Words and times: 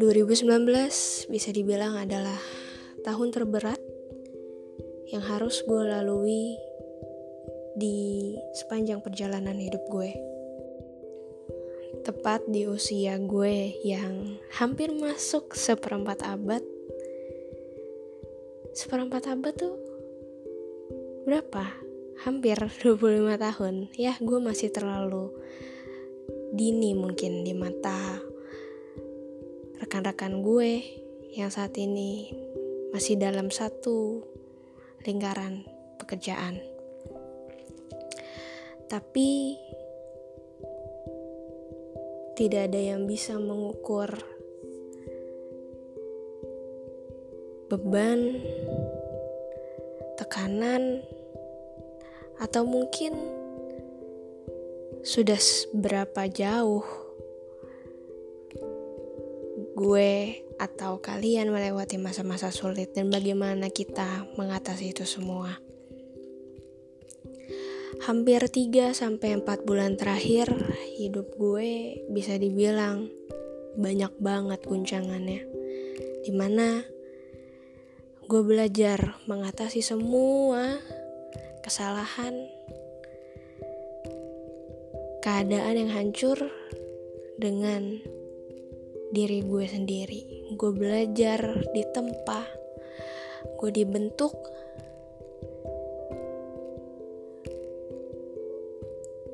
2019 0.00 1.28
bisa 1.28 1.52
dibilang 1.52 1.92
adalah 1.92 2.40
tahun 3.04 3.36
terberat 3.36 3.76
yang 5.12 5.20
harus 5.20 5.60
gue 5.60 5.82
lalui 5.84 6.56
di 7.76 8.32
sepanjang 8.56 9.04
perjalanan 9.04 9.60
hidup 9.60 9.84
gue. 9.92 10.16
Tepat 12.00 12.48
di 12.48 12.64
usia 12.64 13.20
gue 13.20 13.76
yang 13.84 14.40
hampir 14.56 14.88
masuk 14.88 15.52
seperempat 15.52 16.24
abad. 16.24 16.64
Seperempat 18.72 19.28
abad 19.36 19.52
tuh 19.52 19.76
berapa? 21.28 21.76
Hampir 22.24 22.56
25 22.56 23.36
tahun. 23.36 23.92
Ya, 24.00 24.16
gue 24.16 24.38
masih 24.40 24.72
terlalu 24.72 25.28
dini 26.56 26.96
mungkin 26.96 27.44
di 27.44 27.52
mata 27.52 28.29
rekan-rekan 29.80 30.44
gue 30.44 30.84
yang 31.32 31.48
saat 31.48 31.72
ini 31.80 32.28
masih 32.92 33.16
dalam 33.16 33.48
satu 33.48 34.20
lingkaran 35.08 35.64
pekerjaan. 35.96 36.60
Tapi 38.92 39.56
tidak 42.36 42.68
ada 42.68 42.80
yang 42.92 43.08
bisa 43.08 43.40
mengukur 43.40 44.10
beban, 47.70 48.42
tekanan, 50.18 51.06
atau 52.42 52.66
mungkin 52.66 53.14
sudah 55.00 55.40
berapa 55.72 56.28
jauh 56.28 56.99
gue 59.80 60.44
atau 60.60 61.00
kalian 61.00 61.48
melewati 61.48 61.96
masa-masa 61.96 62.52
sulit 62.52 62.92
dan 62.92 63.08
bagaimana 63.08 63.72
kita 63.72 64.28
mengatasi 64.36 64.92
itu 64.92 65.08
semua. 65.08 65.56
Hampir 68.04 68.44
3 68.44 68.92
sampai 68.92 69.40
4 69.40 69.64
bulan 69.64 69.96
terakhir 69.96 70.52
hidup 71.00 71.32
gue 71.32 71.96
bisa 72.12 72.36
dibilang 72.36 73.08
banyak 73.80 74.12
banget 74.20 74.60
guncangannya. 74.68 75.48
Di 76.28 76.32
mana 76.36 76.84
gue 78.28 78.42
belajar 78.44 79.16
mengatasi 79.24 79.80
semua 79.80 80.76
kesalahan, 81.64 82.36
keadaan 85.24 85.88
yang 85.88 85.90
hancur 85.92 86.52
dengan 87.40 88.19
diri 89.10 89.42
gue 89.42 89.66
sendiri. 89.66 90.54
Gue 90.54 90.70
belajar 90.70 91.66
di 91.74 91.82
tempat, 91.90 92.46
gue 93.58 93.70
dibentuk. 93.74 94.34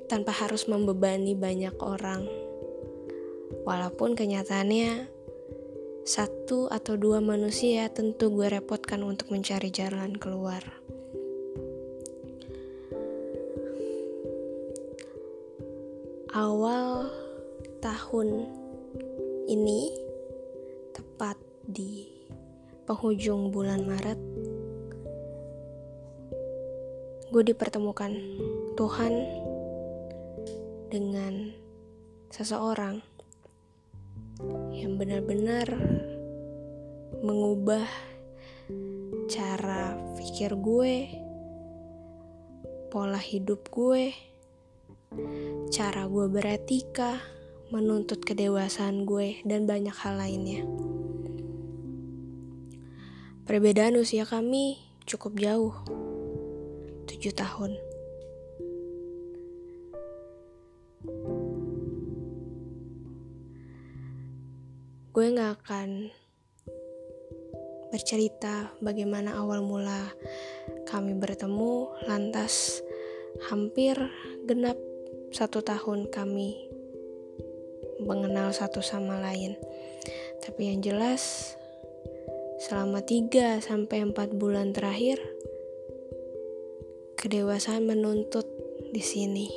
Tanpa 0.09 0.33
harus 0.33 0.65
membebani 0.65 1.37
banyak 1.37 1.77
orang. 1.83 2.25
Walaupun 3.67 4.17
kenyataannya 4.17 5.13
satu 6.07 6.71
atau 6.71 6.95
dua 6.95 7.19
manusia 7.19 7.91
tentu 7.91 8.31
gue 8.31 8.47
repotkan 8.47 9.03
untuk 9.03 9.35
mencari 9.35 9.75
jalan 9.75 10.15
keluar. 10.15 10.63
Awal 16.31 17.11
tahun 17.83 18.47
ini 19.47 19.95
tepat 20.91 21.39
di 21.63 22.11
penghujung 22.83 23.55
bulan 23.55 23.87
Maret 23.87 24.19
gue 27.31 27.43
dipertemukan 27.43 28.11
Tuhan 28.75 29.13
dengan 30.91 31.55
seseorang 32.31 32.99
yang 34.75 34.99
benar-benar 34.99 35.67
mengubah 37.23 37.87
cara 39.27 39.95
pikir 40.19 40.55
gue, 40.59 40.97
pola 42.91 43.19
hidup 43.19 43.67
gue, 43.71 44.15
cara 45.75 46.07
gue 46.07 46.27
beretika, 46.31 47.19
menuntut 47.75 48.23
kedewasaan 48.23 49.03
gue, 49.07 49.43
dan 49.43 49.67
banyak 49.67 49.95
hal 49.95 50.19
lainnya. 50.19 50.63
Perbedaan 53.47 53.95
usia 53.99 54.27
kami 54.27 54.79
cukup 55.07 55.39
jauh, 55.39 55.75
tujuh 57.07 57.31
tahun. 57.31 57.79
Gue 65.15 65.33
gak 65.33 65.63
akan 65.63 66.11
bercerita 67.89 68.75
bagaimana 68.83 69.39
awal 69.39 69.63
mula 69.65 70.11
kami 70.85 71.17
bertemu, 71.17 71.89
lantas 72.05 72.83
hampir 73.49 73.97
genap 74.45 74.77
satu 75.33 75.63
tahun 75.63 76.11
kami 76.13 76.66
mengenal 78.07 78.55
satu 78.55 78.81
sama 78.81 79.19
lain. 79.19 79.59
Tapi 80.41 80.71
yang 80.71 80.81
jelas 80.81 81.53
selama 82.63 83.03
3 83.03 83.61
sampai 83.61 84.07
4 84.07 84.39
bulan 84.39 84.73
terakhir 84.73 85.21
kedewasaan 87.19 87.85
menuntut 87.85 88.47
di 88.95 89.03
sini. 89.03 89.51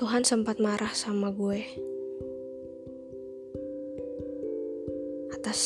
Tuhan 0.00 0.26
sempat 0.26 0.58
marah 0.58 0.90
sama 0.96 1.30
gue 1.30 1.62
atas 5.30 5.58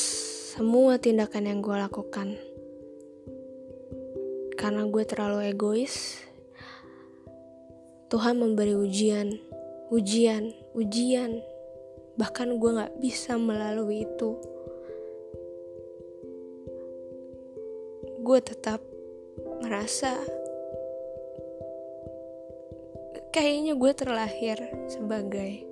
semua 0.53 1.01
tindakan 1.01 1.49
yang 1.49 1.61
gue 1.65 1.73
lakukan 1.73 2.37
karena 4.61 4.85
gue 4.89 5.05
terlalu 5.09 5.57
egois 5.57 6.26
Tuhan 8.07 8.39
memberi 8.39 8.79
ujian, 8.79 9.35
ujian, 9.91 10.55
ujian. 10.79 11.43
Bahkan 12.15 12.63
gue 12.63 12.71
gak 12.79 12.95
bisa 13.03 13.35
melalui 13.35 14.07
itu. 14.07 14.39
Gue 18.23 18.39
tetap 18.39 18.79
merasa 19.59 20.15
kayaknya 23.35 23.75
gue 23.75 23.93
terlahir 23.93 24.59
sebagai 24.87 25.67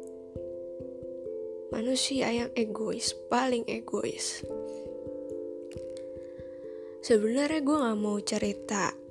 manusia 1.70 2.34
yang 2.34 2.50
egois, 2.58 3.14
paling 3.30 3.62
egois. 3.70 4.42
Sebenarnya 6.98 7.62
gue 7.62 7.78
gak 7.78 7.98
mau 8.00 8.18
cerita 8.18 9.03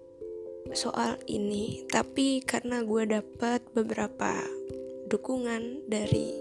soal 0.73 1.17
ini, 1.29 1.85
tapi 1.89 2.41
karena 2.41 2.81
gue 2.81 3.07
dapat 3.07 3.61
beberapa 3.73 4.41
dukungan 5.07 5.87
dari 5.89 6.33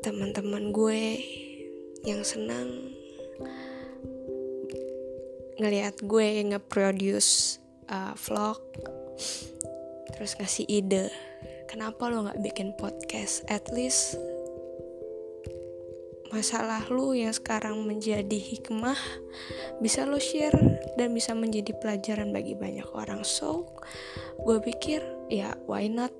teman-teman 0.00 0.72
gue 0.72 1.20
yang 2.08 2.24
senang 2.24 2.96
ngelihat 5.60 6.00
gue 6.00 6.48
nge-produce 6.48 7.60
uh, 7.92 8.16
vlog 8.16 8.56
terus 10.16 10.32
ngasih 10.40 10.64
ide 10.64 11.12
kenapa 11.70 12.10
lo 12.10 12.26
nggak 12.26 12.42
bikin 12.42 12.74
podcast? 12.74 13.46
At 13.46 13.70
least 13.70 14.18
masalah 16.30 16.86
lu 16.86 17.10
yang 17.14 17.34
sekarang 17.34 17.82
menjadi 17.82 18.38
hikmah 18.38 18.96
bisa 19.82 20.06
lo 20.06 20.22
share 20.22 20.78
dan 20.94 21.10
bisa 21.10 21.34
menjadi 21.34 21.74
pelajaran 21.74 22.30
bagi 22.30 22.54
banyak 22.54 22.86
orang. 22.94 23.26
So 23.26 23.66
gue 24.42 24.62
pikir 24.62 25.02
ya 25.26 25.58
why 25.66 25.90
not? 25.90 26.14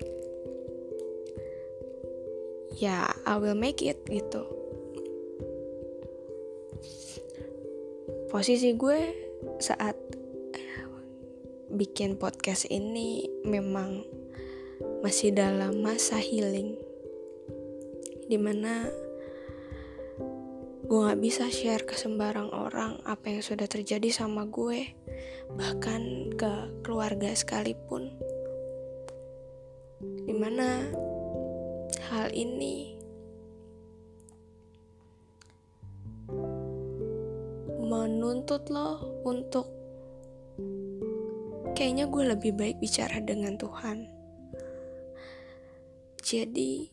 Ya 2.75 3.07
I 3.23 3.35
will 3.39 3.55
make 3.55 3.79
it 3.79 4.03
gitu. 4.07 4.43
Posisi 8.31 8.75
gue 8.75 8.99
saat 9.59 9.95
bikin 11.71 12.19
podcast 12.19 12.67
ini 12.67 13.27
memang 13.47 14.03
masih 14.99 15.31
dalam 15.31 15.79
masa 15.79 16.19
healing 16.19 16.75
di 18.27 18.35
mana 18.39 18.87
gue 20.91 21.07
gak 21.07 21.23
bisa 21.23 21.47
share 21.47 21.87
ke 21.87 21.95
sembarang 21.95 22.51
orang 22.51 22.99
apa 23.07 23.31
yang 23.31 23.39
sudah 23.39 23.63
terjadi 23.63 24.11
sama 24.11 24.43
gue 24.43 24.91
bahkan 25.55 26.27
ke 26.35 26.83
keluarga 26.83 27.31
sekalipun 27.31 28.11
di 30.27 30.35
mana 30.35 30.91
hal 32.11 32.27
ini 32.35 32.99
menuntut 37.79 38.67
lo 38.67 39.23
untuk 39.23 39.71
kayaknya 41.71 42.11
gue 42.11 42.23
lebih 42.35 42.51
baik 42.51 42.83
bicara 42.83 43.23
dengan 43.23 43.55
Tuhan. 43.55 44.11
Jadi, 46.19 46.87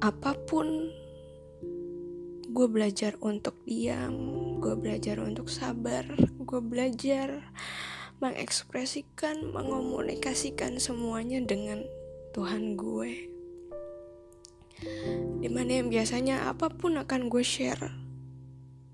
apa 0.00 0.32
pun 0.48 0.88
gue 2.50 2.66
belajar 2.66 3.14
untuk 3.22 3.54
diam, 3.62 4.14
gue 4.58 4.74
belajar 4.74 5.22
untuk 5.22 5.46
sabar, 5.46 6.02
gue 6.18 6.60
belajar 6.60 7.46
mengekspresikan, 8.18 9.54
mengomunikasikan 9.54 10.82
semuanya 10.82 11.38
dengan 11.46 11.86
Tuhan 12.34 12.74
gue. 12.74 13.30
Di 15.40 15.48
mana 15.48 15.80
yang 15.80 15.88
biasanya 15.88 16.50
apa 16.50 16.68
pun 16.74 16.98
akan 16.98 17.30
gue 17.30 17.44
share 17.44 17.86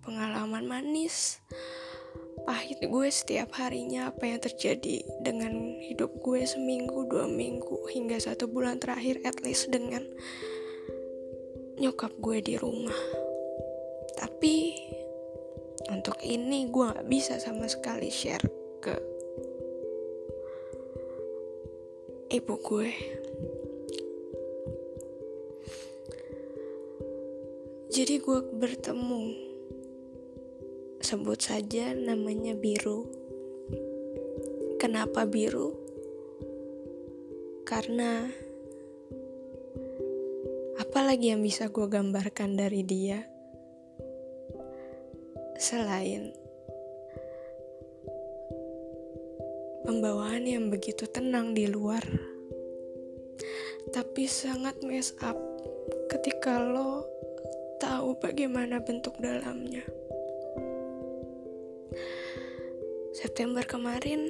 pengalaman 0.05 0.69
manis, 0.69 1.43
pahit 2.47 2.79
gue 2.79 3.08
setiap 3.11 3.56
harinya 3.58 4.14
apa 4.14 4.31
yang 4.31 4.38
terjadi 4.38 5.03
dengan 5.25 5.81
hidup 5.82 6.12
gue 6.23 6.47
seminggu, 6.47 7.11
dua 7.11 7.26
minggu, 7.26 7.91
hingga 7.91 8.20
satu 8.23 8.47
bulan 8.47 8.79
terakhir 8.79 9.19
at 9.26 9.43
least 9.43 9.73
dengan 9.75 10.06
nyokap 11.82 12.14
gue 12.23 12.38
di 12.38 12.55
rumah. 12.55 13.25
Tapi 14.17 14.75
untuk 15.93 16.19
ini 16.25 16.67
gue 16.67 16.85
gak 16.91 17.07
bisa 17.07 17.39
sama 17.39 17.71
sekali 17.71 18.11
share 18.11 18.43
ke 18.83 18.97
ibu 22.35 22.55
gue. 22.59 22.91
Jadi 27.87 28.15
gue 28.21 28.41
bertemu 28.51 29.23
sebut 31.01 31.39
saja 31.39 31.95
namanya 31.95 32.53
biru. 32.59 33.07
Kenapa 34.77 35.25
biru? 35.25 35.73
Karena 37.65 38.27
apa 40.77 40.99
lagi 41.01 41.33
yang 41.33 41.41
bisa 41.41 41.71
gue 41.73 41.87
gambarkan 41.89 42.59
dari 42.59 42.85
dia 42.85 43.36
selain 45.61 46.35
pembawaan 49.87 50.44
yang 50.44 50.67
begitu 50.69 51.06
tenang 51.06 51.55
di 51.55 51.70
luar, 51.70 52.03
tapi 53.94 54.26
sangat 54.26 54.82
mess 54.82 55.14
up 55.23 55.38
ketika 56.11 56.58
lo 56.58 57.06
tahu 57.79 58.19
bagaimana 58.19 58.82
bentuk 58.82 59.14
dalamnya. 59.23 59.87
September 63.17 63.64
kemarin, 63.64 64.29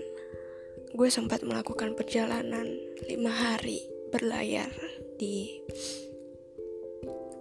gue 0.94 1.08
sempat 1.10 1.42
melakukan 1.42 1.98
perjalanan 1.98 2.68
lima 3.10 3.32
hari 3.32 3.82
berlayar 4.14 4.70
di 5.18 5.58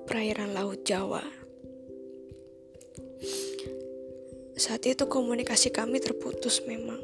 perairan 0.10 0.56
Laut 0.58 0.82
Jawa. 0.82 1.45
Saat 4.66 4.82
itu 4.90 5.06
komunikasi 5.06 5.70
kami 5.70 6.02
terputus 6.02 6.66
memang. 6.66 6.98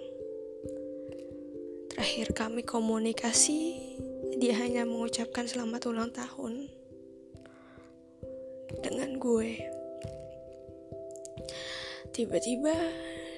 Terakhir 1.94 2.34
kami 2.34 2.66
komunikasi, 2.66 3.78
dia 4.42 4.58
hanya 4.58 4.82
mengucapkan 4.82 5.46
selamat 5.46 5.86
ulang 5.94 6.10
tahun 6.10 6.74
dengan 8.82 9.14
gue. 9.22 9.62
Tiba-tiba 12.10 12.74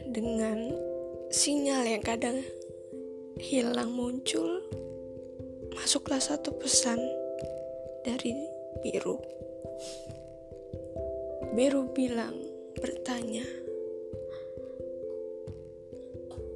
dengan 0.08 0.72
sinyal 1.28 1.84
yang 1.84 2.04
kadang 2.08 2.40
hilang 3.44 3.92
muncul, 3.92 4.64
masuklah 5.76 6.24
satu 6.24 6.56
pesan 6.64 7.04
dari 8.08 8.32
Biru. 8.80 9.20
Biru 11.52 11.92
bilang, 11.92 12.40
bertanya, 12.80 13.63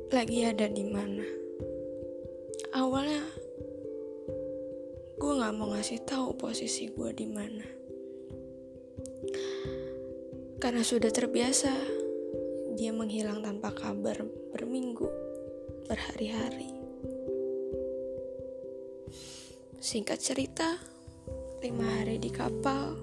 lagi 0.07 0.47
ada 0.47 0.71
di 0.71 0.87
mana? 0.87 1.27
Awalnya 2.71 3.27
gue 5.19 5.33
nggak 5.35 5.55
mau 5.59 5.75
ngasih 5.75 6.07
tahu 6.07 6.39
posisi 6.39 6.87
gue 6.87 7.11
di 7.11 7.27
mana, 7.27 7.67
karena 10.63 10.79
sudah 10.79 11.11
terbiasa 11.11 11.75
dia 12.79 12.95
menghilang 12.95 13.43
tanpa 13.43 13.75
kabar 13.75 14.23
berminggu, 14.55 15.11
berhari-hari. 15.91 16.71
Singkat 19.83 20.19
cerita, 20.23 20.79
lima 21.59 21.83
hari 21.83 22.15
di 22.15 22.31
kapal, 22.31 22.95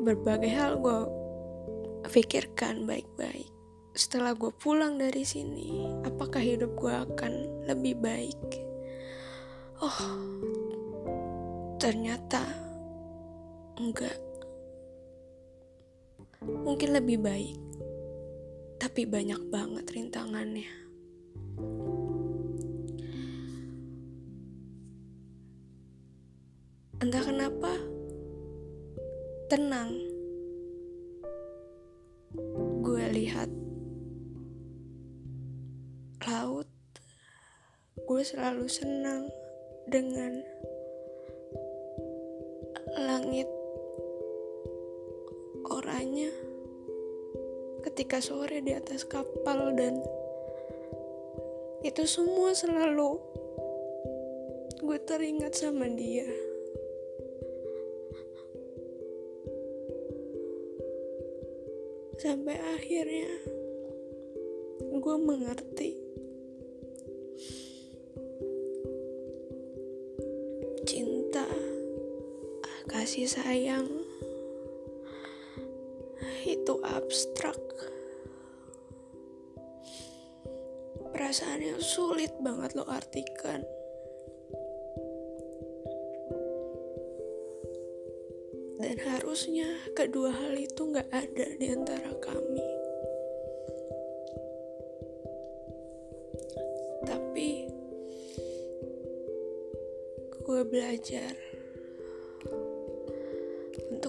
berbagai 0.00 0.48
hal 0.48 0.80
gue 0.80 1.17
pikirkan 2.08 2.88
baik-baik. 2.88 3.52
Setelah 3.92 4.34
gue 4.34 4.50
pulang 4.50 4.96
dari 4.96 5.22
sini, 5.22 5.84
apakah 6.02 6.40
hidup 6.40 6.74
gue 6.74 6.90
akan 6.90 7.32
lebih 7.68 8.00
baik? 8.00 8.42
Oh, 9.78 10.00
ternyata 11.78 12.42
enggak 13.78 14.18
mungkin 16.42 16.94
lebih 16.94 17.22
baik, 17.22 17.58
tapi 18.82 19.06
banyak 19.06 19.38
banget 19.50 19.86
rintangannya. 19.90 20.70
Entah 26.98 27.22
kenapa, 27.22 27.78
tenang. 29.46 30.17
Gue 38.18 38.26
selalu 38.26 38.66
senang 38.66 39.30
dengan 39.86 40.42
langit 42.98 43.46
oranye 45.62 46.26
ketika 47.86 48.18
sore 48.18 48.58
di 48.58 48.74
atas 48.74 49.06
kapal 49.06 49.70
dan 49.78 50.02
itu 51.86 52.10
semua 52.10 52.58
selalu 52.58 53.22
gue 54.82 54.98
teringat 55.06 55.54
sama 55.54 55.86
dia. 55.86 56.26
Sampai 62.18 62.58
akhirnya 62.58 63.30
gue 64.90 65.16
mengerti 65.22 65.97
cinta 70.86 71.46
kasih 72.88 73.26
sayang 73.26 73.88
itu 76.46 76.74
abstrak. 76.80 77.58
Perasaan 81.10 81.60
yang 81.60 81.80
sulit 81.82 82.30
banget 82.40 82.78
lo 82.78 82.86
artikan. 82.86 83.60
Dan 88.78 88.96
harusnya 89.02 89.66
kedua 89.98 90.30
hal 90.30 90.54
itu 90.54 90.94
gak 90.94 91.10
ada 91.10 91.46
di 91.58 91.66
antara 91.74 92.14
kami. 92.22 92.77
Belajar 100.98 101.38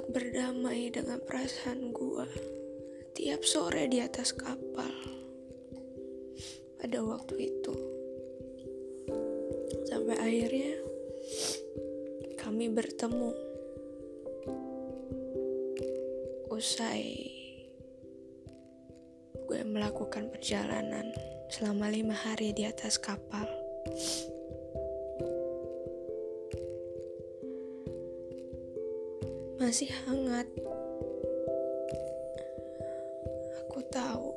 berdamai 0.09 0.89
dengan 0.89 1.21
perasaan 1.21 1.93
gue 1.93 2.25
tiap 3.13 3.45
sore 3.45 3.85
di 3.85 4.01
atas 4.01 4.33
kapal 4.33 4.89
pada 6.81 6.97
waktu 7.05 7.53
itu. 7.53 7.75
Sampai 9.85 10.17
akhirnya 10.17 10.73
kami 12.41 12.73
bertemu. 12.73 13.37
Usai 16.49 17.05
gue 19.45 19.61
melakukan 19.61 20.33
perjalanan 20.33 21.05
selama 21.53 21.93
lima 21.93 22.17
hari 22.17 22.49
di 22.57 22.65
atas 22.65 22.97
kapal. 22.97 23.45
Masih 29.59 29.91
hangat. 30.07 30.47
Aku 33.59 33.83
tahu. 33.91 34.31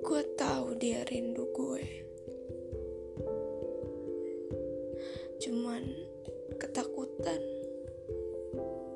Gue 0.00 0.24
tahu 0.40 0.72
dia 0.80 1.04
rindu 1.04 1.44
gue. 1.52 1.84
Cuman 5.44 5.84
ketakutan 6.56 7.44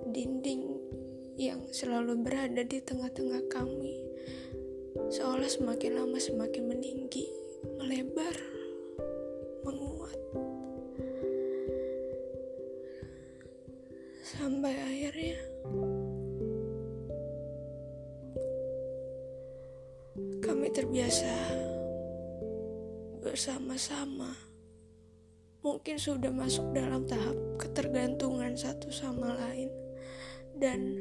dinding 0.08 0.80
yang 1.36 1.60
selalu 1.68 2.16
berada 2.24 2.64
di 2.64 2.80
tengah-tengah 2.80 3.44
kami 3.52 4.08
seolah 5.12 5.52
semakin 5.52 6.00
lama 6.00 6.16
semakin 6.16 6.67
Sampai 14.48 14.72
akhirnya 14.80 15.36
kami 20.40 20.72
terbiasa 20.72 21.36
bersama-sama. 23.20 24.32
Mungkin 25.60 26.00
sudah 26.00 26.32
masuk 26.32 26.64
dalam 26.72 27.04
tahap 27.04 27.36
ketergantungan 27.60 28.56
satu 28.56 28.88
sama 28.88 29.36
lain 29.36 29.68
dan 30.56 30.96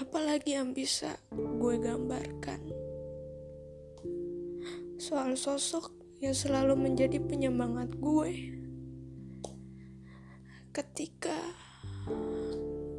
apalagi 0.00 0.56
yang 0.56 0.72
bisa 0.72 1.20
gue 1.36 1.76
gambarkan 1.84 2.64
soal 4.96 5.36
sosok 5.36 6.03
yang 6.22 6.36
selalu 6.36 6.74
menjadi 6.78 7.18
penyemangat 7.22 7.94
gue 7.98 8.32
ketika 10.74 11.38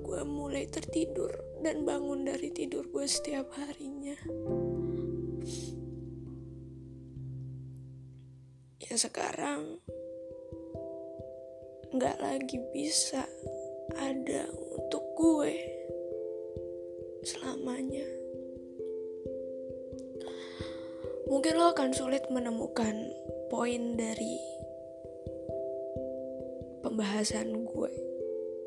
gue 0.04 0.22
mulai 0.24 0.68
tertidur 0.72 1.32
dan 1.60 1.84
bangun 1.84 2.24
dari 2.28 2.52
tidur 2.52 2.88
gue 2.88 3.06
setiap 3.08 3.52
harinya 3.60 4.16
ya 8.80 8.96
sekarang 8.96 9.80
nggak 11.96 12.18
lagi 12.20 12.60
bisa 12.76 13.24
ada 13.96 14.52
untuk 14.52 15.04
gue 15.16 15.54
selamanya. 17.26 18.25
Mungkin 21.36 21.60
lo 21.60 21.76
akan 21.76 21.92
sulit 21.92 22.24
menemukan 22.32 23.12
poin 23.52 24.00
dari 24.00 24.40
pembahasan 26.80 27.68
gue, 27.68 27.92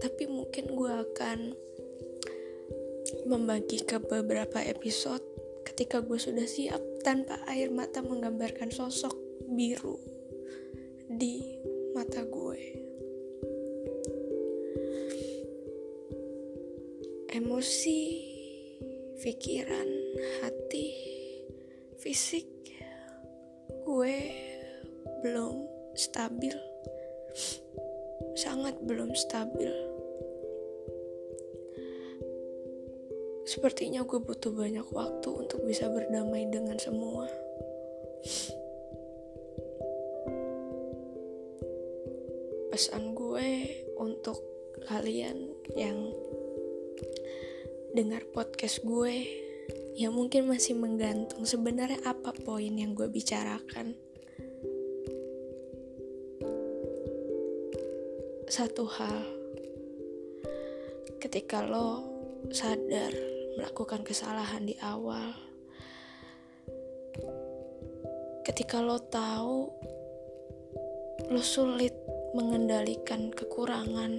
tapi 0.04 0.28
mungkin 0.28 0.76
gue 0.76 0.92
akan 0.92 1.56
membagi 3.24 3.80
ke 3.88 3.96
beberapa 4.04 4.60
episode 4.60 5.24
ketika 5.64 6.04
gue 6.04 6.20
sudah 6.20 6.44
siap 6.44 6.84
tanpa 7.00 7.40
air 7.48 7.72
mata 7.72 8.04
menggambarkan 8.04 8.68
sosok 8.68 9.16
biru 9.48 9.96
di 11.08 11.56
mata 11.96 12.20
gue. 12.28 12.84
emosi, 17.32 18.02
pikiran, 19.24 19.88
hati, 20.42 20.90
fisik 21.96 22.57
gue 23.88 24.20
belum 25.24 25.64
stabil. 25.96 26.52
Sangat 28.36 28.76
belum 28.84 29.16
stabil. 29.16 29.72
Sepertinya 33.48 34.04
gue 34.04 34.20
butuh 34.20 34.52
banyak 34.52 34.84
waktu 34.92 35.28
untuk 35.32 35.64
bisa 35.64 35.88
berdamai 35.88 36.52
dengan 36.52 36.76
semua. 36.76 37.32
Pesan 42.68 43.16
gue 43.16 43.48
untuk 43.96 44.36
kalian 44.84 45.48
yang 45.72 46.12
dengar 47.96 48.20
podcast 48.36 48.84
gue 48.84 49.47
yang 49.98 50.14
mungkin 50.14 50.46
masih 50.46 50.78
menggantung 50.78 51.42
sebenarnya 51.42 51.98
apa 52.06 52.30
poin 52.30 52.70
yang 52.70 52.94
gue 52.94 53.10
bicarakan. 53.10 53.98
Satu 58.46 58.86
hal, 58.86 59.26
ketika 61.18 61.66
lo 61.66 62.06
sadar 62.54 63.10
melakukan 63.58 64.06
kesalahan 64.06 64.70
di 64.70 64.78
awal, 64.78 65.34
ketika 68.46 68.78
lo 68.78 69.02
tahu 69.02 69.66
lo 71.26 71.42
sulit 71.42 71.92
mengendalikan 72.38 73.34
kekurangan 73.34 74.14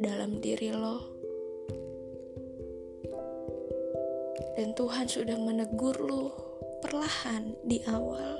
dalam 0.00 0.40
diri 0.40 0.72
lo 0.72 1.11
dan 4.62 4.78
Tuhan 4.78 5.10
sudah 5.10 5.34
menegur 5.42 5.98
lu 5.98 6.30
perlahan 6.86 7.50
di 7.66 7.82
awal. 7.82 8.38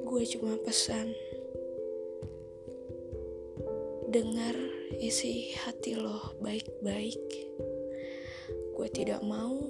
Gue 0.00 0.24
cuma 0.24 0.56
pesan, 0.64 1.12
dengar 4.08 4.56
isi 4.96 5.52
hati 5.60 5.92
lo 5.92 6.40
baik-baik. 6.40 7.20
Gue 8.72 8.88
tidak 8.88 9.20
mau 9.20 9.60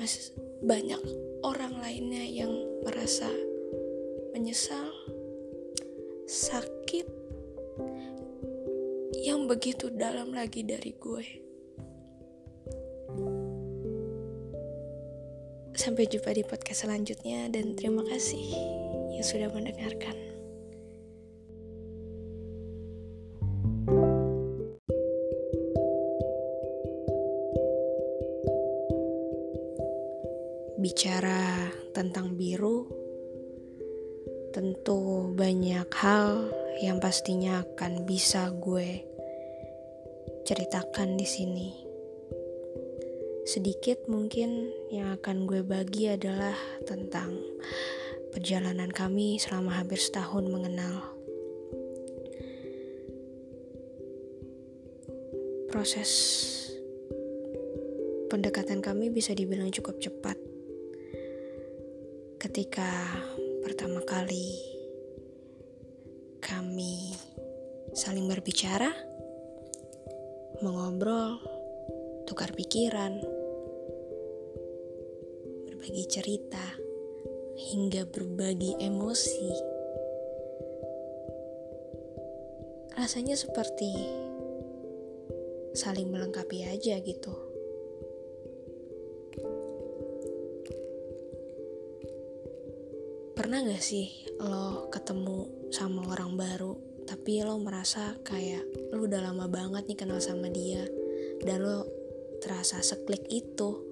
mas 0.00 0.32
banyak 0.64 1.04
orang 1.44 1.76
lainnya 1.84 2.24
yang 2.24 2.64
merasa 2.80 3.28
menyesal, 4.32 4.88
sakit, 6.24 7.12
yang 9.20 9.44
begitu 9.44 9.92
dalam 9.92 10.32
lagi 10.32 10.64
dari 10.64 10.96
gue. 10.96 11.47
Sampai 15.88 16.04
jumpa 16.04 16.36
di 16.36 16.44
podcast 16.44 16.84
selanjutnya 16.84 17.48
dan 17.48 17.72
terima 17.72 18.04
kasih 18.04 18.44
yang 19.08 19.24
sudah 19.24 19.48
mendengarkan. 19.48 20.12
Bicara 30.76 31.72
tentang 31.96 32.36
biru, 32.36 32.84
tentu 34.52 35.32
banyak 35.32 35.88
hal 35.88 36.52
yang 36.84 37.00
pastinya 37.00 37.64
akan 37.64 38.04
bisa 38.04 38.52
gue 38.52 39.08
ceritakan 40.44 41.16
di 41.16 41.24
sini. 41.24 41.87
Sedikit 43.48 44.04
mungkin 44.12 44.68
yang 44.92 45.16
akan 45.16 45.48
gue 45.48 45.64
bagi 45.64 46.04
adalah 46.04 46.52
tentang 46.84 47.32
perjalanan 48.28 48.92
kami 48.92 49.40
selama 49.40 49.72
hampir 49.72 49.96
setahun 49.96 50.44
mengenal. 50.52 51.00
Proses 55.72 56.12
pendekatan 58.28 58.84
kami 58.84 59.08
bisa 59.08 59.32
dibilang 59.32 59.72
cukup 59.72 59.96
cepat. 59.96 60.36
Ketika 62.36 63.16
pertama 63.64 64.04
kali 64.04 64.60
kami 66.44 67.16
saling 67.96 68.28
berbicara, 68.28 68.92
mengobrol, 70.60 71.40
tukar 72.28 72.52
pikiran, 72.52 73.37
berbagi 75.88 76.12
cerita, 76.12 76.66
hingga 77.56 78.04
berbagi 78.12 78.76
emosi. 78.76 79.48
Rasanya 82.92 83.32
seperti 83.32 83.88
saling 85.72 86.12
melengkapi 86.12 86.68
aja 86.68 87.00
gitu. 87.00 87.32
Pernah 93.32 93.72
gak 93.72 93.80
sih 93.80 94.28
lo 94.44 94.92
ketemu 94.92 95.72
sama 95.72 96.04
orang 96.12 96.36
baru 96.36 96.76
tapi 97.08 97.40
lo 97.40 97.56
merasa 97.56 98.12
kayak 98.28 98.92
lo 98.92 99.08
udah 99.08 99.24
lama 99.24 99.48
banget 99.48 99.88
nih 99.88 100.04
kenal 100.04 100.20
sama 100.20 100.52
dia 100.52 100.84
dan 101.40 101.64
lo 101.64 101.88
terasa 102.44 102.84
seklik 102.84 103.24
itu 103.32 103.87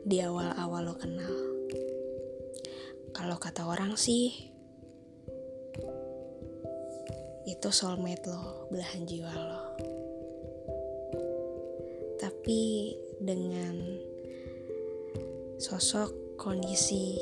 di 0.00 0.16
awal-awal 0.24 0.88
lo 0.88 0.94
kenal. 0.96 1.34
Kalau 3.12 3.36
kata 3.36 3.68
orang 3.68 4.00
sih, 4.00 4.32
itu 7.44 7.68
soulmate 7.68 8.24
lo, 8.30 8.70
belahan 8.72 9.04
jiwa 9.04 9.32
lo. 9.34 9.64
Tapi 12.16 12.94
dengan 13.20 13.76
sosok, 15.60 16.40
kondisi, 16.40 17.20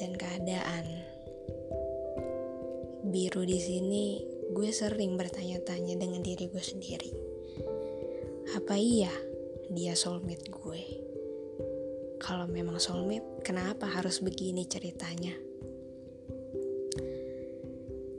dan 0.00 0.16
keadaan 0.16 0.86
biru 3.04 3.44
di 3.44 3.60
sini, 3.60 4.24
gue 4.56 4.70
sering 4.72 5.20
bertanya-tanya 5.20 6.00
dengan 6.00 6.24
diri 6.24 6.48
gue 6.48 6.64
sendiri. 6.64 7.12
Apa 8.56 8.76
iya 8.80 9.31
dia 9.72 9.96
soulmate 9.96 10.52
gue? 10.52 10.82
Kalau 12.20 12.44
memang 12.44 12.76
soulmate, 12.76 13.40
kenapa 13.40 13.88
harus 13.88 14.20
begini 14.20 14.68
ceritanya? 14.68 15.32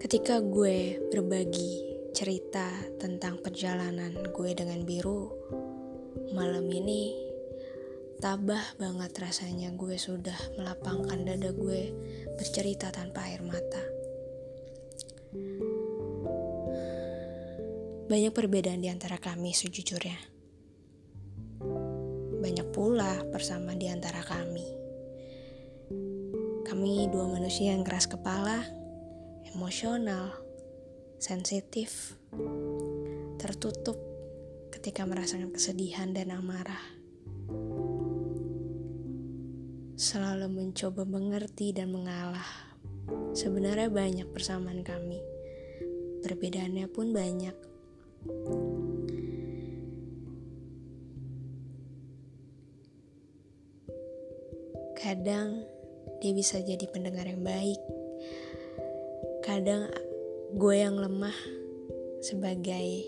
Ketika 0.01 0.41
gue 0.41 0.99
berbagi 1.13 1.93
cerita 2.11 2.67
tentang 2.97 3.39
perjalanan 3.39 4.11
gue 4.33 4.51
dengan 4.57 4.81
biru, 4.83 5.29
malam 6.33 6.65
ini 6.67 7.13
tabah 8.17 8.75
banget 8.81 9.13
rasanya 9.21 9.71
gue 9.77 9.95
sudah 9.95 10.57
melapangkan 10.57 11.21
dada 11.21 11.53
gue 11.53 11.93
bercerita 12.35 12.89
tanpa 12.89 13.29
air 13.29 13.45
mata. 13.45 13.83
Banyak 18.09 18.33
perbedaan 18.35 18.83
di 18.83 18.91
antara 18.91 19.15
kami 19.21 19.55
sejujurnya. 19.55 20.32
Pula 22.83 23.15
persamaan 23.31 23.79
di 23.79 23.87
antara 23.87 24.19
kami. 24.19 24.67
Kami 26.67 27.07
dua 27.07 27.31
manusia 27.31 27.71
yang 27.71 27.87
keras 27.87 28.11
kepala, 28.11 28.59
emosional, 29.55 30.35
sensitif, 31.15 32.19
tertutup 33.39 33.95
ketika 34.67 35.07
merasakan 35.07 35.55
kesedihan 35.55 36.11
dan 36.11 36.35
amarah. 36.35 36.83
Selalu 39.95 40.51
mencoba 40.51 41.07
mengerti 41.07 41.71
dan 41.71 41.87
mengalah. 41.87 42.75
Sebenarnya 43.31 43.87
banyak 43.87 44.27
persamaan 44.27 44.83
kami. 44.83 45.23
Perbedaannya 46.19 46.91
pun 46.91 47.15
banyak. 47.15 47.55
Kadang 55.13 55.61
dia 56.25 56.33
bisa 56.33 56.57
jadi 56.57 56.89
pendengar 56.89 57.29
yang 57.29 57.45
baik, 57.45 57.77
kadang 59.45 59.85
gue 60.57 60.73
yang 60.73 60.97
lemah 60.97 61.37
sebagai 62.17 63.05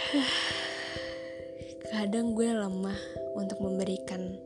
kadang 1.92 2.32
gue 2.32 2.48
lemah 2.48 2.96
untuk 3.36 3.60
memberikan 3.60 4.40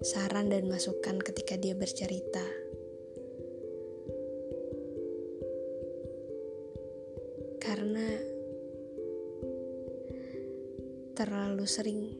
saran 0.00 0.48
dan 0.48 0.64
masukan 0.64 1.20
ketika 1.20 1.60
dia 1.60 1.76
bercerita. 1.76 2.40
Karena 7.60 8.16
terlalu 11.12 11.68
sering 11.68 12.13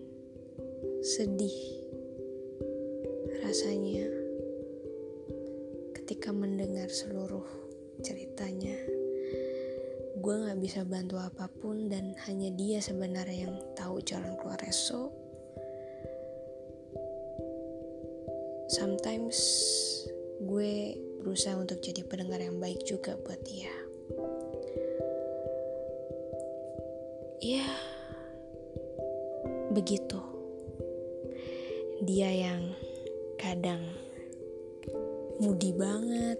dan 12.04 12.20
hanya 12.28 12.52
dia 12.52 12.84
sebenarnya 12.84 13.48
yang 13.48 13.56
tahu 13.72 13.96
jalan 14.04 14.36
keluar 14.36 14.60
so 14.68 15.08
sometimes 18.68 19.40
gue 20.44 21.00
berusaha 21.24 21.56
untuk 21.56 21.80
jadi 21.80 22.04
pendengar 22.04 22.44
yang 22.44 22.60
baik 22.60 22.84
juga 22.84 23.16
buat 23.24 23.40
dia. 23.48 23.72
Ya 27.40 27.64
begitu. 29.72 30.20
Dia 32.04 32.28
yang 32.28 32.76
kadang 33.40 33.80
mudi 35.40 35.72
banget. 35.72 36.36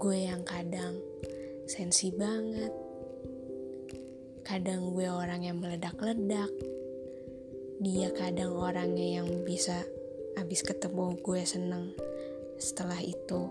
Gue 0.00 0.24
yang 0.24 0.40
kadang 0.48 0.96
sensi 1.68 2.08
banget 2.08 2.79
kadang 4.50 4.98
gue 4.98 5.06
orang 5.06 5.46
yang 5.46 5.62
meledak-ledak. 5.62 6.50
Dia 7.78 8.10
kadang 8.10 8.58
orangnya 8.58 9.22
yang 9.22 9.46
bisa 9.46 9.78
abis 10.34 10.66
ketemu 10.66 11.14
gue 11.22 11.46
seneng. 11.46 11.94
Setelah 12.58 12.98
itu 12.98 13.46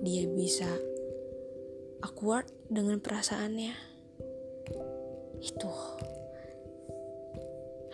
dia 0.00 0.24
bisa 0.24 0.64
awkward 2.00 2.48
dengan 2.64 2.96
perasaannya. 2.96 3.76
Itu. 5.44 5.68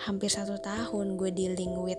Hampir 0.07 0.31
satu 0.31 0.55
tahun 0.63 1.19
gue 1.19 1.35
dealing 1.35 1.75
with 1.83 1.99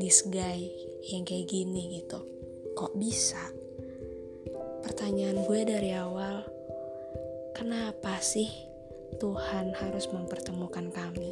this 0.00 0.24
guy 0.32 0.64
yang 1.12 1.28
kayak 1.28 1.52
gini 1.52 2.00
gitu. 2.00 2.24
Kok 2.72 2.96
bisa? 2.96 3.52
Pertanyaan 4.80 5.44
gue 5.44 5.60
dari 5.68 5.92
awal, 5.92 6.40
kenapa 7.52 8.16
sih 8.24 8.71
Tuhan 9.22 9.70
harus 9.78 10.10
mempertemukan 10.10 10.90
kami? 10.90 11.30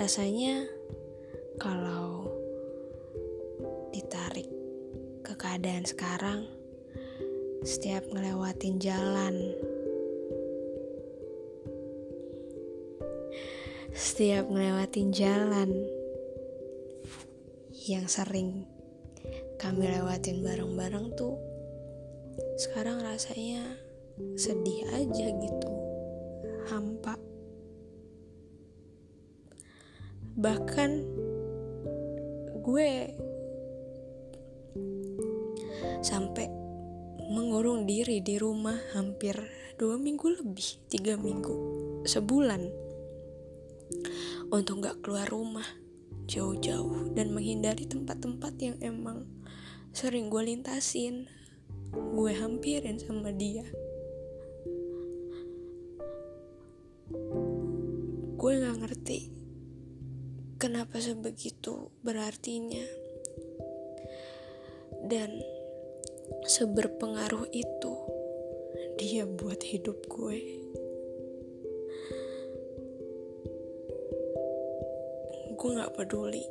Rasanya 0.00 0.64
kalau 1.60 2.32
ditarik 3.92 4.48
ke 5.20 5.36
keadaan 5.36 5.84
sekarang, 5.84 6.48
setiap 7.60 8.08
ngelewatin 8.08 8.80
jalan 8.80 9.52
setiap 13.92 14.48
ngelewatin 14.48 15.12
jalan 15.12 15.70
yang 17.84 18.08
sering 18.08 18.64
kami 19.60 19.86
lewatin 19.86 20.42
bareng-bareng 20.42 21.14
tuh 21.14 21.53
sekarang 22.54 23.02
rasanya 23.02 23.66
sedih 24.38 24.86
aja 24.94 25.26
gitu. 25.30 25.70
Hampa. 26.70 27.18
Bahkan 30.38 30.90
gue 32.62 32.90
sampai 36.04 36.46
mengurung 37.28 37.88
diri 37.88 38.22
di 38.22 38.38
rumah 38.38 38.76
hampir 38.94 39.34
dua 39.74 39.98
minggu 39.98 40.38
lebih 40.38 40.86
tiga 40.86 41.18
minggu 41.18 41.54
sebulan 42.06 42.62
untuk 44.54 44.86
gak 44.86 45.02
keluar 45.02 45.26
rumah 45.26 45.66
jauh-jauh 46.30 47.10
dan 47.12 47.34
menghindari 47.34 47.84
tempat-tempat 47.84 48.54
yang 48.60 48.76
emang 48.80 49.26
sering 49.90 50.30
gue 50.30 50.42
lintasin 50.46 51.26
gue 51.94 52.32
hampirin 52.34 52.98
sama 52.98 53.30
dia. 53.30 53.64
Gue 58.34 58.52
gak 58.60 58.76
ngerti 58.84 59.18
kenapa 60.60 61.00
sebegitu 61.00 61.90
berartinya. 62.02 62.84
Dan 65.04 65.42
seberpengaruh 66.48 67.50
itu 67.52 67.94
dia 68.96 69.28
buat 69.28 69.60
hidup 69.60 70.04
gue. 70.08 70.38
Gue 75.54 75.70
gak 75.80 75.94
peduli 75.96 76.44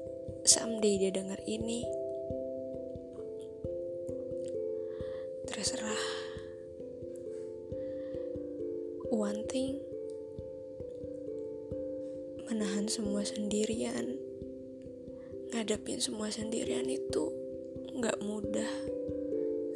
someday 0.43 0.99
dia 0.99 1.11
denger 1.15 1.39
ini 1.47 2.02
terserah. 5.53 6.03
One 9.13 9.45
thing 9.45 9.77
menahan 12.49 12.89
semua 12.89 13.21
sendirian 13.21 14.17
ngadepin 15.53 16.01
semua 16.01 16.33
sendirian 16.33 16.89
itu 16.89 17.29
nggak 17.93 18.17
mudah. 18.25 18.73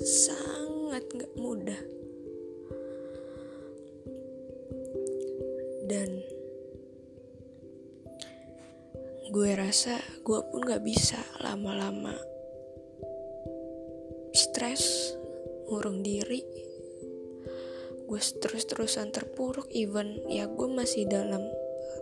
Sangat 0.01 1.05
nggak 1.13 1.33
mudah. 1.37 1.81
Dan 5.85 6.25
gue 9.29 9.49
rasa 9.53 10.01
gue 10.25 10.39
pun 10.49 10.65
gak 10.65 10.81
bisa 10.81 11.21
lama-lama 11.43 12.15
ngurung 15.87 16.03
diri. 16.03 16.43
Gue 18.11 18.19
terus-terusan 18.19 19.15
terpuruk 19.15 19.71
even 19.71 20.19
ya 20.27 20.43
gue 20.43 20.67
masih 20.67 21.07
dalam 21.07 21.39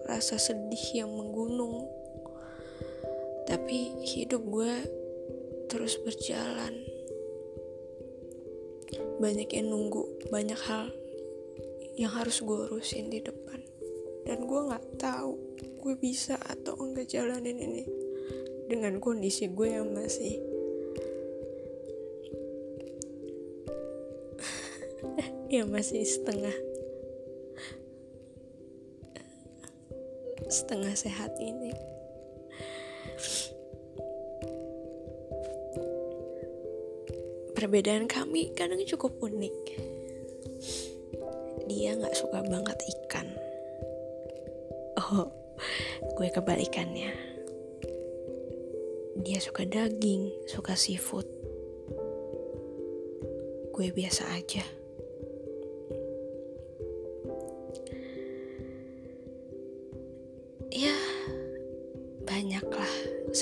rasa 0.10 0.42
sedih 0.42 1.06
yang 1.06 1.14
menggunung. 1.14 1.86
Tapi 3.46 3.94
hidup 4.02 4.42
gue 4.42 4.74
terus 5.70 6.02
berjalan. 6.02 6.82
Banyak 9.22 9.54
yang 9.54 9.70
nunggu 9.70 10.34
banyak 10.34 10.58
hal 10.66 10.90
yang 11.94 12.10
harus 12.10 12.42
gue 12.42 12.58
urusin 12.66 13.14
di 13.14 13.22
depan. 13.22 13.62
Dan 14.26 14.50
gue 14.50 14.62
nggak 14.66 14.98
tahu 14.98 15.38
gue 15.78 15.94
bisa 16.02 16.42
atau 16.42 16.74
enggak 16.82 17.14
jalanin 17.14 17.62
ini 17.62 17.86
dengan 18.66 18.98
kondisi 18.98 19.46
gue 19.54 19.78
yang 19.78 19.94
masih 19.94 20.55
ya 25.50 25.62
masih 25.66 26.02
setengah. 26.02 26.54
Setengah 30.50 30.94
sehat 30.98 31.38
ini. 31.38 31.74
Perbedaan 37.54 38.06
kami 38.06 38.54
kadang 38.54 38.82
cukup 38.86 39.18
unik. 39.22 39.58
Dia 41.66 41.98
nggak 41.98 42.18
suka 42.18 42.46
banget 42.46 42.78
ikan. 42.98 43.30
Oh 45.02 45.30
gue 46.18 46.30
kebalikannya. 46.30 47.10
Dia 49.26 49.40
suka 49.42 49.66
daging 49.66 50.30
suka 50.46 50.78
seafood. 50.78 51.26
Gue 53.74 53.92
biasa 53.92 54.30
aja 54.40 54.85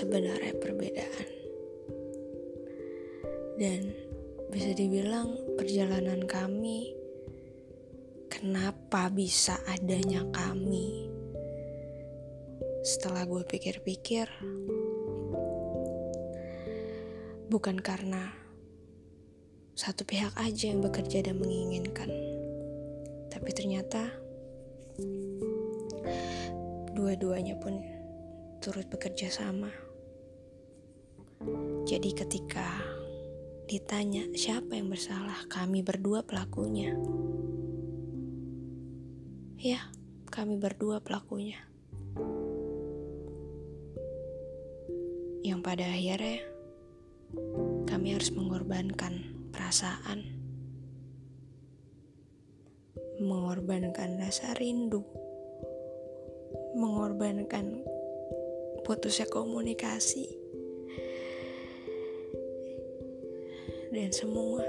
sebenarnya 0.03 0.51
perbedaan 0.59 1.27
dan 3.55 3.81
bisa 4.51 4.75
dibilang 4.75 5.31
perjalanan 5.55 6.27
kami 6.27 6.91
kenapa 8.27 9.07
bisa 9.07 9.55
adanya 9.63 10.27
kami 10.35 11.07
setelah 12.83 13.23
gue 13.23 13.47
pikir-pikir, 13.47 14.27
bukan 17.47 17.79
karena 17.79 18.35
satu 19.71 20.03
pihak 20.03 20.35
aja 20.35 20.67
yang 20.67 20.83
bekerja 20.83 21.23
dan 21.23 21.39
menginginkan, 21.39 22.11
tapi 23.31 23.55
ternyata 23.55 24.11
dua-duanya 26.91 27.55
pun 27.55 27.79
turut 28.59 28.83
bekerja 28.91 29.31
sama. 29.31 29.82
Jadi, 31.83 32.09
ketika 32.15 32.67
ditanya 33.67 34.27
siapa 34.35 34.75
yang 34.75 34.91
bersalah, 34.91 35.47
kami 35.51 35.83
berdua 35.83 36.23
pelakunya. 36.23 36.95
Ya, 39.59 39.91
kami 40.31 40.59
berdua 40.59 40.99
pelakunya. 40.99 41.59
yang 45.43 45.59
pada 45.59 45.83
akhirnya 45.83 46.39
kami 47.83 48.15
harus 48.15 48.31
mengorbankan 48.31 49.35
perasaan, 49.51 50.23
mengorbankan 53.19 54.23
rasa 54.23 54.55
rindu, 54.55 55.03
mengorbankan 56.79 57.83
putusnya 58.87 59.27
komunikasi, 59.27 60.31
dan 63.93 64.09
semua. 64.09 64.65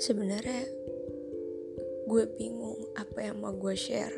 Sebenarnya 0.00 0.64
gue 2.08 2.24
bingung 2.40 2.80
apa 2.96 3.20
yang 3.20 3.38
mau 3.38 3.52
gue 3.52 3.76
share 3.76 4.16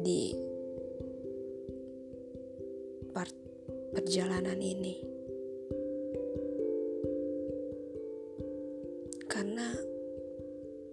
di 0.00 0.32
part 3.10 3.34
perjalanan 3.92 4.56
ini 4.62 4.96
karena 9.28 9.76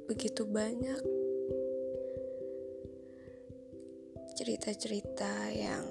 begitu 0.09 0.43
banyak 0.43 1.12
cerita-cerita 4.43 5.56
yang 5.56 5.88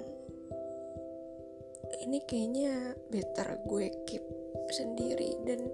ini 2.05 2.21
kayaknya 2.21 2.93
better 3.09 3.57
gue 3.65 3.89
keep 4.05 4.21
sendiri 4.69 5.41
dan 5.41 5.73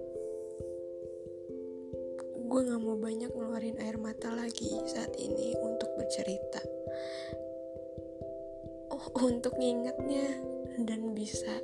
gue 2.48 2.60
gak 2.64 2.80
mau 2.80 2.96
banyak 2.96 3.28
ngeluarin 3.36 3.76
air 3.84 4.00
mata 4.00 4.32
lagi 4.32 4.80
saat 4.88 5.12
ini 5.20 5.60
untuk 5.60 5.92
bercerita. 5.92 6.64
Oh 8.96 9.12
untuk 9.28 9.60
ngingetnya 9.60 10.40
dan 10.80 11.12
bisa 11.12 11.60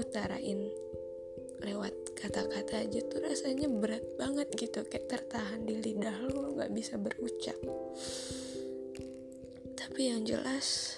utarain 0.00 0.64
lewat 1.60 1.92
kata-kata 2.16 2.88
aja 2.88 3.04
tuh 3.04 3.20
rasanya 3.20 3.68
berat 3.68 4.16
banget 4.16 4.48
gitu 4.56 4.80
kayak 4.88 5.12
tertahan 5.12 5.68
di 5.68 5.76
lidah 5.76 6.24
lo 6.32 6.56
gak 6.56 6.72
bisa 6.72 6.96
berucap 6.96 7.60
tapi 9.98 10.14
yang 10.14 10.22
jelas 10.22 10.94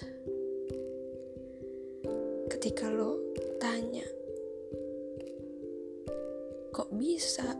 ketika 2.53 2.85
lo 2.85 3.17
tanya 3.57 4.05
kok 6.69 6.85
bisa 6.93 7.57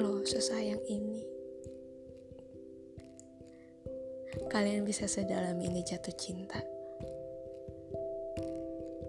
lo 0.00 0.24
sesayang 0.24 0.80
ini. 0.88 1.20
Kalian 4.48 4.88
bisa 4.88 5.04
sedalam 5.04 5.60
ini 5.60 5.84
jatuh 5.84 6.16
cinta. 6.16 6.64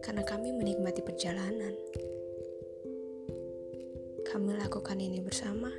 Karena 0.03 0.27
kami 0.27 0.51
menikmati 0.51 0.99
perjalanan. 0.99 1.79
Kami 4.27 4.51
lakukan 4.51 4.99
ini 4.99 5.23
bersama. 5.23 5.71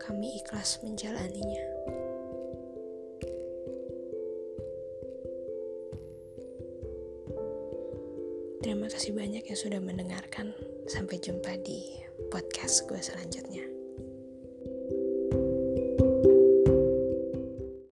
Kami 0.00 0.40
ikhlas 0.40 0.80
menjalaninya. 0.80 1.69
Yang 9.50 9.58
sudah 9.58 9.82
mendengarkan. 9.82 10.54
Sampai 10.86 11.18
jumpa 11.18 11.58
di 11.66 11.82
podcast 12.30 12.86
gue 12.86 13.02
selanjutnya. 13.02 13.79